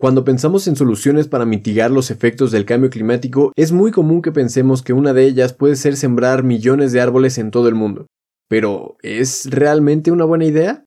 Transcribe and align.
Cuando 0.00 0.24
pensamos 0.24 0.68
en 0.68 0.76
soluciones 0.76 1.26
para 1.26 1.44
mitigar 1.44 1.90
los 1.90 2.12
efectos 2.12 2.52
del 2.52 2.64
cambio 2.64 2.88
climático, 2.88 3.52
es 3.56 3.72
muy 3.72 3.90
común 3.90 4.22
que 4.22 4.30
pensemos 4.30 4.82
que 4.82 4.92
una 4.92 5.12
de 5.12 5.24
ellas 5.24 5.54
puede 5.54 5.74
ser 5.74 5.96
sembrar 5.96 6.44
millones 6.44 6.92
de 6.92 7.00
árboles 7.00 7.36
en 7.36 7.50
todo 7.50 7.66
el 7.66 7.74
mundo. 7.74 8.06
Pero, 8.48 8.96
¿es 9.02 9.50
realmente 9.50 10.12
una 10.12 10.24
buena 10.24 10.44
idea? 10.44 10.84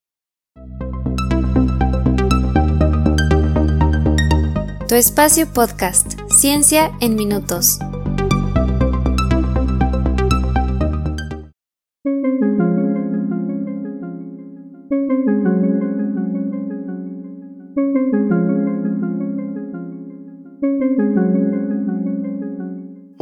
Tu 4.87 4.95
espacio 4.95 5.45
podcast, 5.53 6.17
Ciencia 6.29 6.91
en 7.01 7.15
Minutos. 7.15 7.79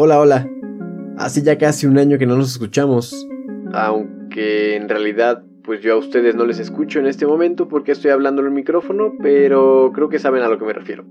Hola, 0.01 0.17
hola. 0.17 0.49
Hace 1.17 1.41
ya 1.41 1.57
casi 1.57 1.85
un 1.85 1.97
año 1.97 2.17
que 2.17 2.25
no 2.25 2.37
nos 2.37 2.51
escuchamos. 2.51 3.27
Aunque 3.73 4.77
en 4.77 4.87
realidad, 4.87 5.43
pues 5.61 5.81
yo 5.81 5.95
a 5.95 5.97
ustedes 5.97 6.35
no 6.35 6.45
les 6.45 6.57
escucho 6.57 6.99
en 6.99 7.05
este 7.05 7.27
momento 7.27 7.67
porque 7.67 7.91
estoy 7.91 8.11
hablando 8.11 8.39
en 8.41 8.47
el 8.47 8.53
micrófono, 8.53 9.11
pero 9.21 9.91
creo 9.93 10.07
que 10.07 10.17
saben 10.17 10.41
a 10.41 10.47
lo 10.47 10.57
que 10.57 10.63
me 10.63 10.71
refiero. 10.71 11.03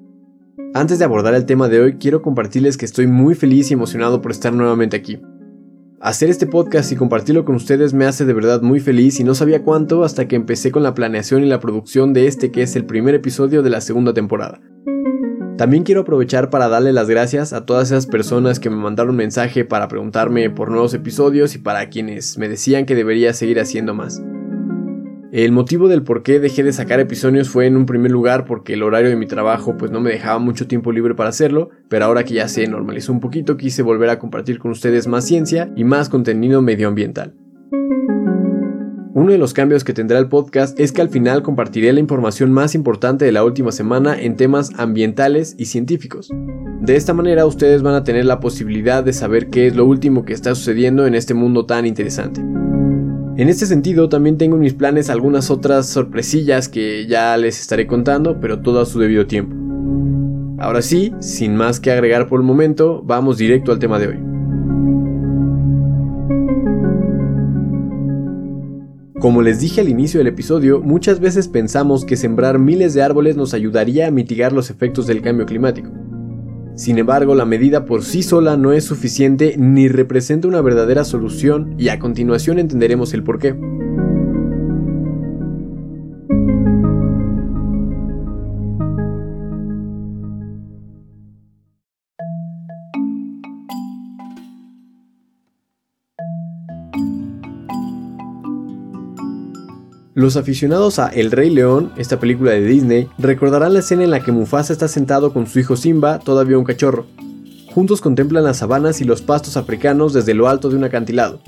Antes 0.72 0.98
de 0.98 1.04
abordar 1.04 1.34
el 1.34 1.44
tema 1.44 1.68
de 1.68 1.82
hoy, 1.82 1.98
quiero 1.98 2.22
compartirles 2.22 2.78
que 2.78 2.86
estoy 2.86 3.06
muy 3.06 3.34
feliz 3.34 3.70
y 3.70 3.74
emocionado 3.74 4.22
por 4.22 4.30
estar 4.30 4.54
nuevamente 4.54 4.96
aquí. 4.96 5.20
Hacer 6.00 6.30
este 6.30 6.46
podcast 6.46 6.90
y 6.90 6.96
compartirlo 6.96 7.44
con 7.44 7.56
ustedes 7.56 7.92
me 7.92 8.06
hace 8.06 8.24
de 8.24 8.32
verdad 8.32 8.62
muy 8.62 8.80
feliz 8.80 9.20
y 9.20 9.24
no 9.24 9.34
sabía 9.34 9.64
cuánto 9.64 10.02
hasta 10.02 10.28
que 10.28 10.36
empecé 10.36 10.70
con 10.70 10.82
la 10.82 10.94
planeación 10.94 11.44
y 11.44 11.46
la 11.46 11.60
producción 11.60 12.14
de 12.14 12.26
este 12.26 12.50
que 12.50 12.62
es 12.62 12.74
el 12.74 12.86
primer 12.86 13.14
episodio 13.14 13.60
de 13.60 13.68
la 13.68 13.82
segunda 13.82 14.14
temporada. 14.14 14.62
También 15.58 15.82
quiero 15.82 16.02
aprovechar 16.02 16.50
para 16.50 16.68
darle 16.68 16.92
las 16.92 17.10
gracias 17.10 17.52
a 17.52 17.66
todas 17.66 17.88
esas 17.90 18.06
personas 18.06 18.60
que 18.60 18.70
me 18.70 18.76
mandaron 18.76 19.16
mensaje 19.16 19.64
para 19.64 19.88
preguntarme 19.88 20.48
por 20.50 20.70
nuevos 20.70 20.94
episodios 20.94 21.56
y 21.56 21.58
para 21.58 21.88
quienes 21.88 22.38
me 22.38 22.48
decían 22.48 22.86
que 22.86 22.94
debería 22.94 23.32
seguir 23.32 23.58
haciendo 23.58 23.92
más. 23.92 24.22
El 25.32 25.50
motivo 25.50 25.88
del 25.88 26.04
por 26.04 26.22
qué 26.22 26.38
dejé 26.38 26.62
de 26.62 26.72
sacar 26.72 27.00
episodios 27.00 27.48
fue 27.48 27.66
en 27.66 27.76
un 27.76 27.86
primer 27.86 28.12
lugar 28.12 28.44
porque 28.44 28.74
el 28.74 28.84
horario 28.84 29.10
de 29.10 29.16
mi 29.16 29.26
trabajo 29.26 29.76
pues 29.76 29.90
no 29.90 30.00
me 30.00 30.10
dejaba 30.10 30.38
mucho 30.38 30.68
tiempo 30.68 30.92
libre 30.92 31.16
para 31.16 31.30
hacerlo, 31.30 31.70
pero 31.88 32.04
ahora 32.04 32.22
que 32.22 32.34
ya 32.34 32.46
se 32.46 32.64
normalizó 32.68 33.12
un 33.12 33.18
poquito 33.18 33.56
quise 33.56 33.82
volver 33.82 34.10
a 34.10 34.20
compartir 34.20 34.60
con 34.60 34.70
ustedes 34.70 35.08
más 35.08 35.24
ciencia 35.24 35.72
y 35.74 35.82
más 35.82 36.08
contenido 36.08 36.62
medioambiental. 36.62 37.34
Uno 39.18 39.32
de 39.32 39.38
los 39.38 39.52
cambios 39.52 39.82
que 39.82 39.92
tendrá 39.92 40.20
el 40.20 40.28
podcast 40.28 40.78
es 40.78 40.92
que 40.92 41.02
al 41.02 41.08
final 41.08 41.42
compartiré 41.42 41.92
la 41.92 41.98
información 41.98 42.52
más 42.52 42.76
importante 42.76 43.24
de 43.24 43.32
la 43.32 43.42
última 43.42 43.72
semana 43.72 44.16
en 44.16 44.36
temas 44.36 44.70
ambientales 44.76 45.56
y 45.58 45.64
científicos. 45.64 46.30
De 46.80 46.94
esta 46.94 47.14
manera 47.14 47.44
ustedes 47.44 47.82
van 47.82 47.96
a 47.96 48.04
tener 48.04 48.26
la 48.26 48.38
posibilidad 48.38 49.02
de 49.02 49.12
saber 49.12 49.50
qué 49.50 49.66
es 49.66 49.74
lo 49.74 49.86
último 49.86 50.24
que 50.24 50.34
está 50.34 50.54
sucediendo 50.54 51.04
en 51.04 51.16
este 51.16 51.34
mundo 51.34 51.66
tan 51.66 51.84
interesante. 51.84 52.40
En 52.40 53.48
este 53.48 53.66
sentido, 53.66 54.08
también 54.08 54.38
tengo 54.38 54.54
en 54.54 54.62
mis 54.62 54.74
planes 54.74 55.10
algunas 55.10 55.50
otras 55.50 55.88
sorpresillas 55.88 56.68
que 56.68 57.08
ya 57.08 57.36
les 57.36 57.60
estaré 57.60 57.88
contando, 57.88 58.38
pero 58.40 58.60
todo 58.60 58.80
a 58.80 58.86
su 58.86 59.00
debido 59.00 59.26
tiempo. 59.26 59.56
Ahora 60.62 60.80
sí, 60.80 61.12
sin 61.18 61.56
más 61.56 61.80
que 61.80 61.90
agregar 61.90 62.28
por 62.28 62.38
el 62.38 62.46
momento, 62.46 63.02
vamos 63.04 63.36
directo 63.36 63.72
al 63.72 63.80
tema 63.80 63.98
de 63.98 64.06
hoy. 64.06 64.27
Como 69.20 69.42
les 69.42 69.58
dije 69.58 69.80
al 69.80 69.88
inicio 69.88 70.18
del 70.18 70.28
episodio, 70.28 70.80
muchas 70.80 71.18
veces 71.18 71.48
pensamos 71.48 72.04
que 72.04 72.16
sembrar 72.16 72.60
miles 72.60 72.94
de 72.94 73.02
árboles 73.02 73.36
nos 73.36 73.52
ayudaría 73.52 74.06
a 74.06 74.12
mitigar 74.12 74.52
los 74.52 74.70
efectos 74.70 75.08
del 75.08 75.22
cambio 75.22 75.44
climático. 75.44 75.90
Sin 76.76 76.98
embargo, 76.98 77.34
la 77.34 77.44
medida 77.44 77.84
por 77.84 78.04
sí 78.04 78.22
sola 78.22 78.56
no 78.56 78.72
es 78.72 78.84
suficiente 78.84 79.56
ni 79.58 79.88
representa 79.88 80.46
una 80.46 80.60
verdadera 80.60 81.02
solución 81.02 81.74
y 81.78 81.88
a 81.88 81.98
continuación 81.98 82.60
entenderemos 82.60 83.12
el 83.12 83.24
porqué. 83.24 83.56
Los 100.18 100.36
aficionados 100.36 100.98
a 100.98 101.06
El 101.10 101.30
Rey 101.30 101.48
León, 101.48 101.92
esta 101.96 102.18
película 102.18 102.50
de 102.50 102.64
Disney, 102.64 103.08
recordarán 103.18 103.72
la 103.72 103.78
escena 103.78 104.02
en 104.02 104.10
la 104.10 104.18
que 104.18 104.32
Mufasa 104.32 104.72
está 104.72 104.88
sentado 104.88 105.32
con 105.32 105.46
su 105.46 105.60
hijo 105.60 105.76
Simba, 105.76 106.18
todavía 106.18 106.58
un 106.58 106.64
cachorro. 106.64 107.06
Juntos 107.72 108.00
contemplan 108.00 108.42
las 108.42 108.56
sabanas 108.56 109.00
y 109.00 109.04
los 109.04 109.22
pastos 109.22 109.56
africanos 109.56 110.12
desde 110.12 110.34
lo 110.34 110.48
alto 110.48 110.70
de 110.70 110.76
un 110.76 110.82
acantilado. 110.82 111.38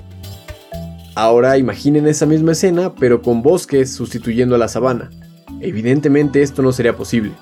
Ahora 1.15 1.57
imaginen 1.57 2.07
esa 2.07 2.25
misma 2.25 2.53
escena, 2.53 2.95
pero 2.95 3.21
con 3.21 3.41
bosques 3.41 3.93
sustituyendo 3.93 4.55
a 4.55 4.57
la 4.57 4.69
sabana. 4.69 5.09
Evidentemente 5.59 6.41
esto 6.41 6.61
no 6.61 6.71
sería 6.71 6.95
posible. 6.95 7.33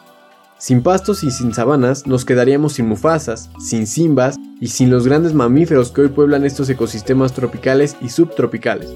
Sin 0.58 0.82
pastos 0.82 1.24
y 1.24 1.30
sin 1.30 1.54
sabanas 1.54 2.08
nos 2.08 2.26
quedaríamos 2.26 2.74
sin 2.74 2.88
mufasas, 2.88 3.52
sin 3.60 3.86
simbas 3.86 4.36
y 4.60 4.70
sin 4.70 4.90
los 4.90 5.06
grandes 5.06 5.36
mamíferos 5.36 5.92
que 5.92 6.02
hoy 6.02 6.08
pueblan 6.08 6.44
estos 6.44 6.72
ecosistemas 6.72 7.34
tropicales 7.34 7.98
y 8.02 8.10
subtropicales. 8.10 8.90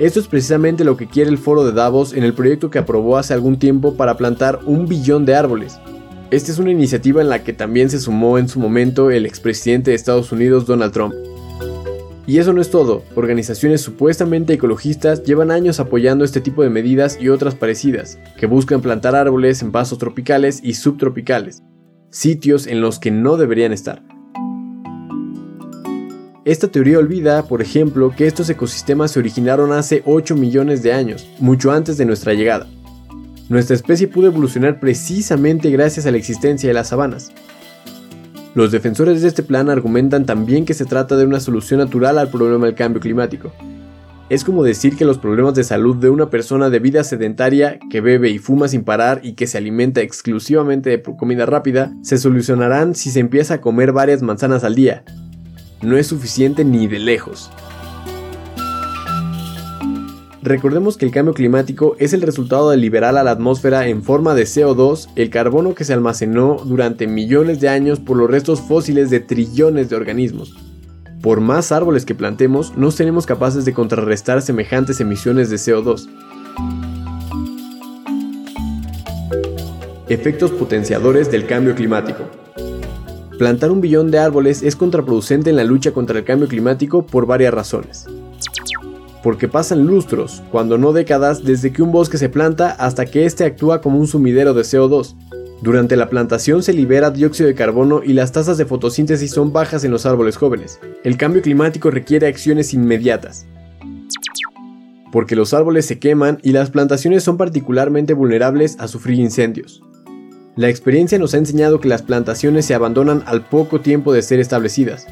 Esto 0.00 0.18
es 0.18 0.26
precisamente 0.26 0.82
lo 0.82 0.96
que 0.96 1.06
quiere 1.06 1.30
el 1.30 1.38
foro 1.38 1.64
de 1.64 1.70
Davos 1.70 2.14
en 2.14 2.24
el 2.24 2.34
proyecto 2.34 2.68
que 2.68 2.78
aprobó 2.80 3.16
hace 3.16 3.32
algún 3.32 3.60
tiempo 3.60 3.94
para 3.94 4.16
plantar 4.16 4.58
un 4.66 4.88
billón 4.88 5.24
de 5.24 5.36
árboles. 5.36 5.78
Esta 6.32 6.50
es 6.50 6.58
una 6.58 6.72
iniciativa 6.72 7.22
en 7.22 7.28
la 7.28 7.44
que 7.44 7.52
también 7.52 7.88
se 7.90 8.00
sumó 8.00 8.38
en 8.38 8.48
su 8.48 8.58
momento 8.58 9.12
el 9.12 9.24
expresidente 9.24 9.92
de 9.92 9.94
Estados 9.94 10.32
Unidos 10.32 10.66
Donald 10.66 10.92
Trump. 10.92 11.14
Y 12.26 12.38
eso 12.38 12.52
no 12.52 12.60
es 12.60 12.70
todo, 12.70 13.04
organizaciones 13.14 13.82
supuestamente 13.82 14.54
ecologistas 14.54 15.22
llevan 15.22 15.52
años 15.52 15.78
apoyando 15.78 16.24
este 16.24 16.40
tipo 16.40 16.64
de 16.64 16.70
medidas 16.70 17.16
y 17.20 17.28
otras 17.28 17.54
parecidas, 17.54 18.18
que 18.36 18.46
buscan 18.46 18.80
plantar 18.80 19.14
árboles 19.14 19.62
en 19.62 19.70
pasos 19.70 19.98
tropicales 19.98 20.58
y 20.64 20.74
subtropicales, 20.74 21.62
sitios 22.10 22.66
en 22.66 22.80
los 22.80 22.98
que 22.98 23.12
no 23.12 23.36
deberían 23.36 23.72
estar. 23.72 24.13
Esta 26.44 26.68
teoría 26.68 26.98
olvida, 26.98 27.48
por 27.48 27.62
ejemplo, 27.62 28.12
que 28.14 28.26
estos 28.26 28.50
ecosistemas 28.50 29.12
se 29.12 29.18
originaron 29.18 29.72
hace 29.72 30.02
8 30.04 30.36
millones 30.36 30.82
de 30.82 30.92
años, 30.92 31.26
mucho 31.38 31.72
antes 31.72 31.96
de 31.96 32.04
nuestra 32.04 32.34
llegada. 32.34 32.66
Nuestra 33.48 33.74
especie 33.74 34.08
pudo 34.08 34.26
evolucionar 34.26 34.78
precisamente 34.78 35.70
gracias 35.70 36.04
a 36.04 36.10
la 36.10 36.18
existencia 36.18 36.68
de 36.68 36.74
las 36.74 36.88
sabanas. 36.88 37.32
Los 38.54 38.72
defensores 38.72 39.22
de 39.22 39.28
este 39.28 39.42
plan 39.42 39.70
argumentan 39.70 40.26
también 40.26 40.66
que 40.66 40.74
se 40.74 40.84
trata 40.84 41.16
de 41.16 41.24
una 41.24 41.40
solución 41.40 41.80
natural 41.80 42.18
al 42.18 42.28
problema 42.28 42.66
del 42.66 42.74
cambio 42.74 43.00
climático. 43.00 43.50
Es 44.28 44.44
como 44.44 44.64
decir 44.64 44.96
que 44.96 45.06
los 45.06 45.16
problemas 45.16 45.54
de 45.54 45.64
salud 45.64 45.96
de 45.96 46.10
una 46.10 46.28
persona 46.28 46.68
de 46.68 46.78
vida 46.78 47.04
sedentaria 47.04 47.78
que 47.90 48.02
bebe 48.02 48.28
y 48.28 48.38
fuma 48.38 48.68
sin 48.68 48.84
parar 48.84 49.20
y 49.22 49.32
que 49.32 49.46
se 49.46 49.56
alimenta 49.56 50.02
exclusivamente 50.02 50.90
de 50.90 51.02
comida 51.02 51.46
rápida 51.46 51.94
se 52.02 52.18
solucionarán 52.18 52.94
si 52.94 53.10
se 53.10 53.20
empieza 53.20 53.54
a 53.54 53.60
comer 53.62 53.92
varias 53.92 54.22
manzanas 54.22 54.62
al 54.64 54.74
día, 54.74 55.04
no 55.84 55.96
es 55.96 56.06
suficiente 56.06 56.64
ni 56.64 56.86
de 56.86 56.98
lejos. 56.98 57.50
Recordemos 60.44 60.98
que 60.98 61.06
el 61.06 61.10
cambio 61.10 61.32
climático 61.32 61.96
es 61.98 62.12
el 62.12 62.20
resultado 62.20 62.68
de 62.68 62.76
liberar 62.76 63.16
a 63.16 63.22
la 63.22 63.30
atmósfera 63.30 63.88
en 63.88 64.02
forma 64.02 64.34
de 64.34 64.42
CO2 64.42 65.08
el 65.16 65.30
carbono 65.30 65.74
que 65.74 65.84
se 65.84 65.94
almacenó 65.94 66.58
durante 66.66 67.06
millones 67.06 67.62
de 67.62 67.70
años 67.70 67.98
por 67.98 68.18
los 68.18 68.30
restos 68.30 68.60
fósiles 68.60 69.08
de 69.08 69.20
trillones 69.20 69.88
de 69.88 69.96
organismos. 69.96 70.54
Por 71.22 71.40
más 71.40 71.72
árboles 71.72 72.04
que 72.04 72.14
plantemos, 72.14 72.76
no 72.76 72.90
seremos 72.90 73.24
capaces 73.24 73.64
de 73.64 73.72
contrarrestar 73.72 74.42
semejantes 74.42 75.00
emisiones 75.00 75.48
de 75.48 75.56
CO2. 75.56 76.08
Efectos 80.10 80.50
potenciadores 80.50 81.30
del 81.30 81.46
cambio 81.46 81.74
climático. 81.74 82.43
Plantar 83.38 83.72
un 83.72 83.80
billón 83.80 84.12
de 84.12 84.18
árboles 84.20 84.62
es 84.62 84.76
contraproducente 84.76 85.50
en 85.50 85.56
la 85.56 85.64
lucha 85.64 85.90
contra 85.90 86.18
el 86.18 86.24
cambio 86.24 86.46
climático 86.46 87.04
por 87.04 87.26
varias 87.26 87.52
razones. 87.52 88.06
Porque 89.24 89.48
pasan 89.48 89.86
lustros, 89.86 90.40
cuando 90.52 90.78
no 90.78 90.92
décadas, 90.92 91.42
desde 91.42 91.72
que 91.72 91.82
un 91.82 91.90
bosque 91.90 92.16
se 92.16 92.28
planta 92.28 92.70
hasta 92.70 93.06
que 93.06 93.24
éste 93.24 93.44
actúa 93.44 93.80
como 93.80 93.98
un 93.98 94.06
sumidero 94.06 94.54
de 94.54 94.62
CO2. 94.62 95.16
Durante 95.62 95.96
la 95.96 96.10
plantación 96.10 96.62
se 96.62 96.74
libera 96.74 97.10
dióxido 97.10 97.48
de 97.48 97.56
carbono 97.56 98.02
y 98.04 98.12
las 98.12 98.30
tasas 98.30 98.56
de 98.56 98.66
fotosíntesis 98.66 99.32
son 99.32 99.52
bajas 99.52 99.82
en 99.82 99.90
los 99.90 100.06
árboles 100.06 100.36
jóvenes. 100.36 100.78
El 101.02 101.16
cambio 101.16 101.42
climático 101.42 101.90
requiere 101.90 102.28
acciones 102.28 102.72
inmediatas. 102.72 103.46
Porque 105.10 105.34
los 105.34 105.54
árboles 105.54 105.86
se 105.86 105.98
queman 105.98 106.38
y 106.42 106.52
las 106.52 106.70
plantaciones 106.70 107.24
son 107.24 107.36
particularmente 107.36 108.14
vulnerables 108.14 108.76
a 108.78 108.86
sufrir 108.86 109.18
incendios. 109.18 109.82
La 110.56 110.68
experiencia 110.68 111.18
nos 111.18 111.34
ha 111.34 111.38
enseñado 111.38 111.80
que 111.80 111.88
las 111.88 112.02
plantaciones 112.02 112.64
se 112.64 112.74
abandonan 112.74 113.24
al 113.26 113.44
poco 113.44 113.80
tiempo 113.80 114.12
de 114.12 114.22
ser 114.22 114.38
establecidas. 114.38 115.08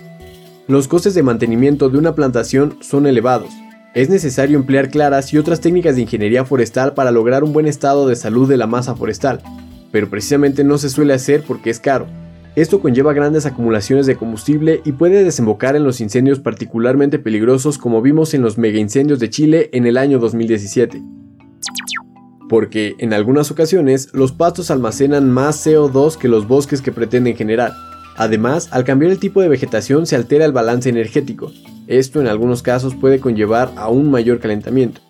Los 0.69 0.87
costes 0.87 1.15
de 1.15 1.25
mantenimiento 1.25 1.91
de 1.91 1.99
una 1.99 2.15
plantación 2.15 2.77
son 2.81 3.09
elevados. 3.09 3.51
Es 3.93 4.09
necesario 4.09 4.57
emplear 4.57 4.89
claras 4.89 5.33
y 5.33 5.39
otras 5.39 5.61
técnicas 5.61 5.97
de 5.97 6.03
ingeniería 6.03 6.45
forestal 6.45 6.95
para 6.95 7.11
lograr 7.11 7.43
un 7.43 7.53
buen 7.53 7.67
estado 7.67 8.07
de 8.07 8.15
salud 8.15 8.49
de 8.49 8.57
la 8.57 8.69
masa 8.69 8.95
forestal. 8.95 9.41
pero 9.91 10.09
precisamente 10.09 10.65
no 10.65 10.79
se 10.79 10.89
suele 10.89 11.13
hacer 11.13 11.43
porque 11.47 11.69
es 11.69 11.79
caro. 11.79 12.07
Esto 12.57 12.81
conlleva 12.81 13.13
grandes 13.13 13.45
acumulaciones 13.45 14.07
de 14.07 14.17
combustible 14.17 14.81
y 14.87 14.93
puede 14.93 15.23
desembocar 15.23 15.77
en 15.77 15.85
los 15.85 16.01
incendios 16.01 16.41
particularmente 16.41 17.19
peligrosos 17.19 17.77
como 17.77 18.01
vimos 18.01 18.33
en 18.33 18.41
los 18.41 18.57
mega 18.57 18.79
incendios 18.79 19.19
de 19.19 19.29
Chile 19.29 19.69
en 19.75 19.87
el 19.87 19.99
año 19.99 20.19
2017. 20.19 21.03
Porque, 22.53 22.97
en 22.99 23.15
algunas 23.15 23.51
ocasiones, 23.51 24.11
los 24.13 24.33
pastos 24.33 24.71
almacenan 24.71 25.31
más 25.31 25.67
CO2 25.67 26.19
que 26.19 26.29
los 26.29 26.47
bosques 26.47 26.83
que 26.83 26.93
pretenden 26.93 27.35
generar. 27.35 27.73
Además, 28.15 28.69
al 28.73 28.85
cambiar 28.85 29.11
el 29.11 29.19
tipo 29.19 29.41
de 29.41 29.49
vegetación 29.49 30.05
se 30.05 30.17
altera 30.17 30.45
el 30.45 30.53
balance 30.53 30.91
energético. 30.91 31.51
Esto 31.87 32.21
en 32.21 32.27
algunos 32.27 32.61
casos 32.61 32.95
puede 32.95 33.21
conllevar 33.21 33.73
a 33.77 33.89
un 33.89 34.11
mayor 34.11 34.39
calentamiento 34.39 35.01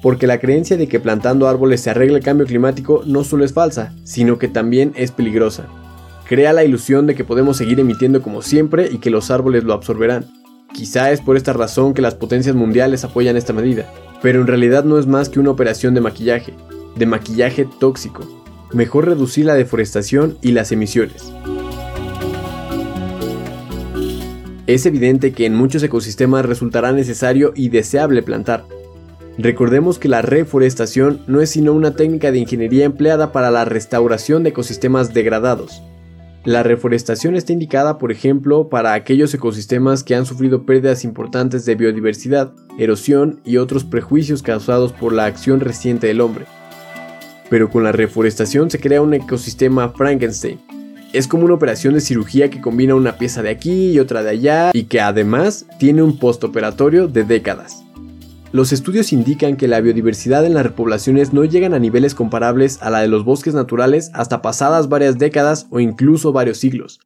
porque 0.00 0.28
la 0.28 0.38
creencia 0.38 0.76
de 0.76 0.86
que 0.86 1.00
plantando 1.00 1.48
árboles 1.48 1.80
se 1.80 1.90
arregla 1.90 2.18
el 2.18 2.22
cambio 2.22 2.46
climático 2.46 3.02
no 3.06 3.24
solo 3.24 3.44
es 3.44 3.52
falsa, 3.52 3.92
sino 4.04 4.38
que 4.38 4.46
también 4.46 4.92
es 4.94 5.10
peligrosa. 5.10 5.66
Crea 6.28 6.52
la 6.52 6.62
ilusión 6.62 7.08
de 7.08 7.16
que 7.16 7.24
podemos 7.24 7.56
seguir 7.56 7.80
emitiendo 7.80 8.22
como 8.22 8.40
siempre 8.42 8.88
y 8.92 8.98
que 8.98 9.10
los 9.10 9.32
árboles 9.32 9.64
lo 9.64 9.72
absorberán. 9.72 10.26
Quizá 10.72 11.10
es 11.10 11.20
por 11.20 11.36
esta 11.36 11.52
razón 11.52 11.94
que 11.94 12.02
las 12.02 12.14
potencias 12.14 12.54
mundiales 12.54 13.04
apoyan 13.04 13.36
esta 13.36 13.52
medida, 13.52 13.90
pero 14.22 14.40
en 14.40 14.46
realidad 14.46 14.84
no 14.84 14.98
es 14.98 15.06
más 15.06 15.28
que 15.28 15.40
una 15.40 15.50
operación 15.50 15.94
de 15.94 16.00
maquillaje, 16.00 16.54
de 16.96 17.06
maquillaje 17.06 17.66
tóxico. 17.78 18.24
Mejor 18.72 19.06
reducir 19.06 19.46
la 19.46 19.54
deforestación 19.54 20.36
y 20.42 20.52
las 20.52 20.72
emisiones. 20.72 21.32
Es 24.66 24.84
evidente 24.84 25.32
que 25.32 25.46
en 25.46 25.54
muchos 25.54 25.82
ecosistemas 25.82 26.44
resultará 26.44 26.92
necesario 26.92 27.52
y 27.54 27.68
deseable 27.68 28.22
plantar, 28.22 28.64
Recordemos 29.38 29.98
que 29.98 30.08
la 30.08 30.22
reforestación 30.22 31.20
no 31.26 31.42
es 31.42 31.50
sino 31.50 31.74
una 31.74 31.94
técnica 31.94 32.32
de 32.32 32.38
ingeniería 32.38 32.86
empleada 32.86 33.32
para 33.32 33.50
la 33.50 33.66
restauración 33.66 34.42
de 34.42 34.50
ecosistemas 34.50 35.12
degradados. 35.12 35.82
La 36.46 36.62
reforestación 36.62 37.34
está 37.34 37.52
indicada, 37.52 37.98
por 37.98 38.12
ejemplo, 38.12 38.68
para 38.68 38.92
aquellos 38.92 39.34
ecosistemas 39.34 40.04
que 40.04 40.14
han 40.14 40.26
sufrido 40.26 40.64
pérdidas 40.64 41.02
importantes 41.02 41.64
de 41.64 41.74
biodiversidad, 41.74 42.52
erosión 42.78 43.40
y 43.44 43.56
otros 43.56 43.82
prejuicios 43.82 44.44
causados 44.44 44.92
por 44.92 45.12
la 45.12 45.24
acción 45.24 45.58
reciente 45.58 46.06
del 46.06 46.20
hombre. 46.20 46.44
Pero 47.50 47.68
con 47.68 47.82
la 47.82 47.90
reforestación 47.90 48.70
se 48.70 48.78
crea 48.78 49.02
un 49.02 49.14
ecosistema 49.14 49.88
Frankenstein. 49.88 50.60
Es 51.12 51.26
como 51.26 51.46
una 51.46 51.54
operación 51.54 51.94
de 51.94 52.00
cirugía 52.00 52.48
que 52.48 52.60
combina 52.60 52.94
una 52.94 53.18
pieza 53.18 53.42
de 53.42 53.50
aquí 53.50 53.90
y 53.90 53.98
otra 53.98 54.22
de 54.22 54.30
allá 54.30 54.70
y 54.72 54.84
que 54.84 55.00
además 55.00 55.66
tiene 55.80 56.04
un 56.04 56.16
postoperatorio 56.16 57.08
de 57.08 57.24
décadas. 57.24 57.85
Los 58.52 58.72
estudios 58.72 59.12
indican 59.12 59.56
que 59.56 59.66
la 59.66 59.80
biodiversidad 59.80 60.46
en 60.46 60.54
las 60.54 60.62
repoblaciones 60.62 61.32
no 61.32 61.44
llegan 61.44 61.74
a 61.74 61.80
niveles 61.80 62.14
comparables 62.14 62.80
a 62.80 62.90
la 62.90 63.00
de 63.00 63.08
los 63.08 63.24
bosques 63.24 63.54
naturales 63.54 64.10
hasta 64.14 64.40
pasadas 64.40 64.88
varias 64.88 65.18
décadas 65.18 65.66
o 65.70 65.80
incluso 65.80 66.32
varios 66.32 66.58
siglos. 66.58 67.00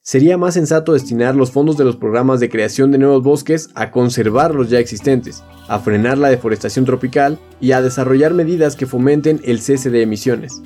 Sería 0.00 0.38
más 0.38 0.54
sensato 0.54 0.94
destinar 0.94 1.36
los 1.36 1.52
fondos 1.52 1.76
de 1.76 1.84
los 1.84 1.96
programas 1.96 2.40
de 2.40 2.48
creación 2.48 2.90
de 2.90 2.96
nuevos 2.96 3.22
bosques 3.22 3.68
a 3.74 3.90
conservar 3.90 4.54
los 4.54 4.70
ya 4.70 4.78
existentes, 4.78 5.44
a 5.68 5.78
frenar 5.80 6.16
la 6.16 6.30
deforestación 6.30 6.86
tropical 6.86 7.38
y 7.60 7.72
a 7.72 7.82
desarrollar 7.82 8.32
medidas 8.32 8.74
que 8.74 8.86
fomenten 8.86 9.42
el 9.44 9.60
cese 9.60 9.90
de 9.90 10.00
emisiones. 10.00 10.62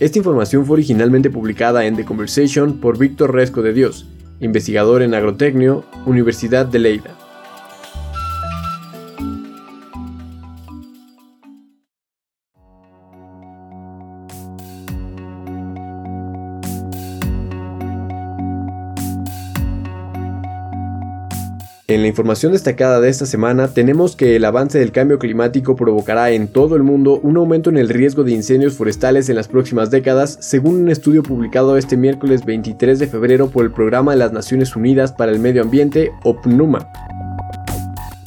Esta 0.00 0.18
información 0.18 0.66
fue 0.66 0.74
originalmente 0.74 1.30
publicada 1.30 1.86
en 1.86 1.94
The 1.94 2.04
Conversation 2.04 2.80
por 2.80 2.98
Víctor 2.98 3.32
Resco 3.32 3.62
de 3.62 3.72
Dios, 3.72 4.06
investigador 4.40 5.02
en 5.02 5.14
agrotecnio, 5.14 5.84
Universidad 6.06 6.66
de 6.66 6.78
Leida. 6.78 7.27
La 22.08 22.10
información 22.10 22.52
destacada 22.52 23.02
de 23.02 23.10
esta 23.10 23.26
semana 23.26 23.68
tenemos 23.68 24.16
que 24.16 24.36
el 24.36 24.46
avance 24.46 24.78
del 24.78 24.92
cambio 24.92 25.18
climático 25.18 25.76
provocará 25.76 26.30
en 26.30 26.48
todo 26.48 26.74
el 26.74 26.82
mundo 26.82 27.20
un 27.22 27.36
aumento 27.36 27.68
en 27.68 27.76
el 27.76 27.90
riesgo 27.90 28.24
de 28.24 28.32
incendios 28.32 28.72
forestales 28.72 29.28
en 29.28 29.36
las 29.36 29.46
próximas 29.46 29.90
décadas, 29.90 30.38
según 30.40 30.76
un 30.76 30.88
estudio 30.88 31.22
publicado 31.22 31.76
este 31.76 31.98
miércoles 31.98 32.46
23 32.46 32.98
de 32.98 33.08
febrero 33.08 33.50
por 33.50 33.66
el 33.66 33.72
Programa 33.72 34.12
de 34.12 34.16
las 34.16 34.32
Naciones 34.32 34.74
Unidas 34.74 35.12
para 35.12 35.32
el 35.32 35.38
Medio 35.38 35.60
Ambiente, 35.60 36.10
OPNUMA. 36.24 36.90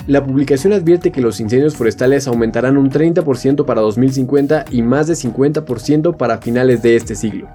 La 0.06 0.24
publicación 0.24 0.74
advierte 0.74 1.12
que 1.12 1.22
los 1.22 1.39
incendios 1.39 1.75
forestales 1.75 2.27
aumentarán 2.27 2.77
un 2.77 2.92
30% 2.92 3.66
para 3.66 3.81
2050 3.81 4.66
y 4.69 4.84
más 4.84 5.07
de 5.07 5.16
50% 5.16 6.18
para 6.18 6.38
finales 6.38 6.84
de 6.84 6.98
este 6.98 7.16
siglo. 7.16 7.50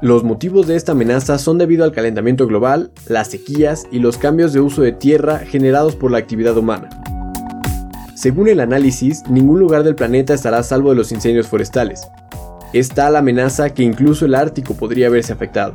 Los 0.00 0.22
motivos 0.22 0.68
de 0.68 0.76
esta 0.76 0.92
amenaza 0.92 1.38
son 1.38 1.58
debido 1.58 1.82
al 1.82 1.90
calentamiento 1.90 2.46
global, 2.46 2.92
las 3.08 3.28
sequías 3.28 3.84
y 3.90 3.98
los 3.98 4.16
cambios 4.16 4.52
de 4.52 4.60
uso 4.60 4.82
de 4.82 4.92
tierra 4.92 5.38
generados 5.38 5.96
por 5.96 6.12
la 6.12 6.18
actividad 6.18 6.56
humana. 6.56 6.88
Según 8.14 8.46
el 8.46 8.60
análisis, 8.60 9.24
ningún 9.28 9.58
lugar 9.58 9.82
del 9.82 9.96
planeta 9.96 10.34
estará 10.34 10.58
a 10.58 10.62
salvo 10.62 10.90
de 10.90 10.96
los 10.96 11.10
incendios 11.10 11.48
forestales. 11.48 12.02
Es 12.72 12.90
tal 12.90 13.16
amenaza 13.16 13.70
que 13.70 13.82
incluso 13.82 14.24
el 14.24 14.36
Ártico 14.36 14.74
podría 14.74 15.10
verse 15.10 15.32
afectado. 15.32 15.74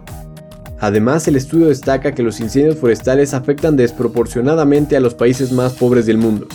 Además, 0.79 1.27
el 1.27 1.35
estudio 1.35 1.67
destaca 1.67 2.13
que 2.13 2.23
los 2.23 2.39
incendios 2.39 2.77
forestales 2.77 3.33
afectan 3.33 3.75
desproporcionadamente 3.75 4.95
a 4.95 5.01
los 5.01 5.15
países 5.15 5.51
más 5.51 5.73
pobres 5.73 6.05
del 6.05 6.17
mundo. 6.17 6.47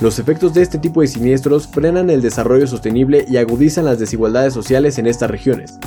Los 0.00 0.18
efectos 0.18 0.54
de 0.54 0.62
este 0.62 0.78
tipo 0.78 1.02
de 1.02 1.08
siniestros 1.08 1.66
frenan 1.66 2.08
el 2.08 2.22
desarrollo 2.22 2.66
sostenible 2.66 3.26
y 3.28 3.36
agudizan 3.36 3.84
las 3.84 3.98
desigualdades 3.98 4.54
sociales 4.54 4.98
en 4.98 5.06
estas 5.06 5.30
regiones. 5.30 5.78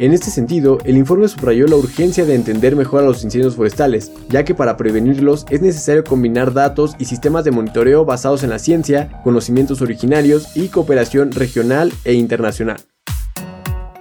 En 0.00 0.12
este 0.12 0.30
sentido, 0.30 0.78
el 0.84 0.96
informe 0.96 1.28
subrayó 1.28 1.68
la 1.68 1.76
urgencia 1.76 2.24
de 2.24 2.34
entender 2.34 2.74
mejor 2.74 3.02
a 3.02 3.06
los 3.06 3.22
incendios 3.22 3.54
forestales, 3.54 4.10
ya 4.28 4.44
que 4.44 4.52
para 4.52 4.76
prevenirlos 4.76 5.46
es 5.50 5.62
necesario 5.62 6.02
combinar 6.02 6.52
datos 6.52 6.96
y 6.98 7.04
sistemas 7.04 7.44
de 7.44 7.52
monitoreo 7.52 8.04
basados 8.04 8.42
en 8.42 8.50
la 8.50 8.58
ciencia, 8.58 9.20
conocimientos 9.22 9.82
originarios 9.82 10.56
y 10.56 10.66
cooperación 10.66 11.30
regional 11.30 11.92
e 12.04 12.14
internacional. 12.14 12.78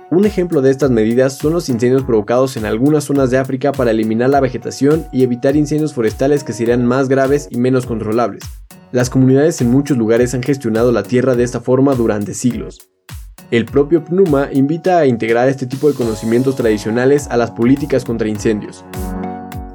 Un 0.10 0.25
ejemplo 0.25 0.62
de 0.62 0.72
estas 0.72 0.90
medidas 0.90 1.38
son 1.38 1.54
los 1.54 1.69
incendios 1.69 2.04
provocados 2.04 2.57
en 2.57 2.66
algunas 2.66 3.04
zonas 3.04 3.30
de 3.30 3.38
África 3.38 3.72
para 3.72 3.92
eliminar 3.92 4.31
la 4.31 4.40
vegetación 4.40 5.06
y 5.12 5.22
evitar 5.22 5.56
incendios 5.56 5.94
forestales 5.94 6.44
que 6.44 6.54
serían 6.54 6.86
más 6.88 7.07
graves 7.07 7.48
y 7.51 7.57
menos 7.57 7.86
controlables. 7.86 8.44
Las 8.92 9.12
comunidades 9.12 9.62
en 9.62 9.71
muchos 9.71 9.97
lugares 9.97 10.33
han 10.33 10.44
gestionado 10.44 10.92
la 10.92 11.04
tierra 11.04 11.35
de 11.35 11.44
esta 11.44 11.62
forma 11.62 11.94
durante 11.95 12.33
siglos. 12.33 12.93
El 13.54 13.66
propio 13.66 14.04
PNUMA 14.04 14.50
invita 14.52 14.98
a 14.98 15.06
integrar 15.06 15.48
este 15.48 15.68
tipo 15.68 15.88
de 15.88 15.94
conocimientos 15.94 16.56
tradicionales 16.56 17.28
a 17.28 17.38
las 17.38 17.52
políticas 17.52 18.04
contra 18.04 18.28
incendios. 18.28 18.83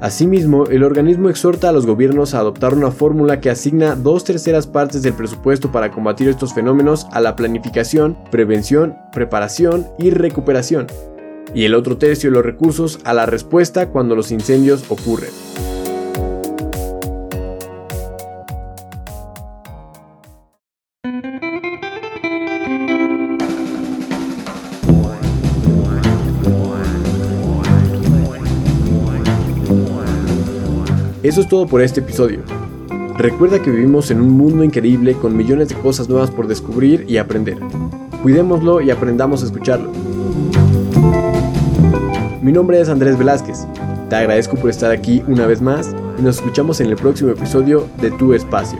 Asimismo, 0.01 0.65
el 0.65 0.83
organismo 0.83 1.29
exhorta 1.29 1.69
a 1.69 1.71
los 1.71 1.85
gobiernos 1.85 2.33
a 2.33 2.39
adoptar 2.39 2.73
una 2.73 2.91
fórmula 2.91 3.39
que 3.39 3.49
asigna 3.49 3.95
dos 3.95 4.25
terceras 4.25 4.67
partes 4.67 5.01
del 5.01 5.13
presupuesto 5.13 5.71
para 5.71 5.91
combatir 5.91 6.27
estos 6.27 6.53
fenómenos 6.53 7.07
a 7.13 7.21
la 7.21 7.37
planificación, 7.37 8.17
prevención, 8.29 8.97
preparación 9.13 9.87
y 9.97 10.09
recuperación, 10.09 10.87
y 11.55 11.63
el 11.63 11.73
otro 11.73 11.97
tercio 11.97 12.29
de 12.29 12.35
los 12.35 12.45
recursos 12.45 12.99
a 13.05 13.13
la 13.13 13.27
respuesta 13.27 13.87
cuando 13.91 14.13
los 14.13 14.33
incendios 14.33 14.83
ocurren. 14.91 15.31
Eso 31.21 31.41
es 31.41 31.49
todo 31.49 31.67
por 31.67 31.81
este 31.81 31.99
episodio. 31.99 32.39
Recuerda 33.17 33.61
que 33.61 33.69
vivimos 33.69 34.09
en 34.09 34.21
un 34.21 34.29
mundo 34.29 34.63
increíble 34.63 35.15
con 35.15 35.35
millones 35.35 35.67
de 35.67 35.75
cosas 35.75 36.07
nuevas 36.07 36.31
por 36.31 36.47
descubrir 36.47 37.03
y 37.09 37.17
aprender. 37.17 37.57
Cuidémoslo 38.23 38.79
y 38.79 38.89
aprendamos 38.89 39.43
a 39.43 39.47
escucharlo. 39.47 39.91
Mi 42.41 42.53
nombre 42.53 42.79
es 42.79 42.87
Andrés 42.87 43.17
Velázquez. 43.17 43.67
Te 44.09 44.15
agradezco 44.15 44.55
por 44.55 44.69
estar 44.69 44.91
aquí 44.91 45.21
una 45.27 45.45
vez 45.45 45.61
más 45.61 45.93
y 46.17 46.21
nos 46.21 46.37
escuchamos 46.37 46.79
en 46.79 46.87
el 46.87 46.95
próximo 46.95 47.31
episodio 47.31 47.85
de 47.99 48.11
Tu 48.11 48.33
Espacio. 48.33 48.79